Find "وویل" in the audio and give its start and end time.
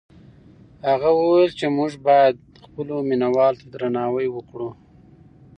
1.19-1.51